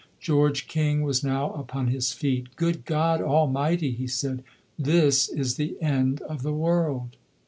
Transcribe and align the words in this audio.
George 0.19 0.67
King 0.67 1.03
was 1.03 1.23
now 1.23 1.51
upon 1.53 1.85
his 1.85 2.11
feet. 2.11 2.55
"Good 2.55 2.85
God 2.85 3.21
Almighty!" 3.21 3.91
he 3.91 4.07
said, 4.07 4.43
"this 4.75 5.29
is 5.29 5.57
the 5.57 5.79
end 5.79 6.23
of 6.23 6.41
the 6.41 6.53
world!" 6.53 7.17